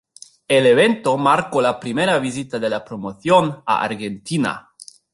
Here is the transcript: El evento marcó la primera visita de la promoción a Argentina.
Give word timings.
El 0.47 0.65
evento 0.65 1.15
marcó 1.15 1.61
la 1.61 1.79
primera 1.79 2.17
visita 2.17 2.57
de 2.57 2.67
la 2.71 2.83
promoción 2.83 3.61
a 3.67 3.83
Argentina. 3.83 4.71